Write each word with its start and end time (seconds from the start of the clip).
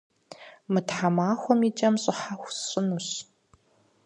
Мы 0.71 0.79
тхьэмахуэм 0.87 1.59
и 1.69 1.71
кӏэм 1.77 1.95
щӏыхьэху 2.01 2.51
сщӏынущ. 2.57 3.07